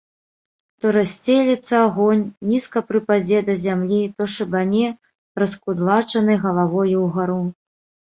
[0.83, 4.87] То рассцелецца агонь, нізка прыпадзе да зямлі, то шыбане
[5.45, 7.37] раскудлачанай галавою ўгару.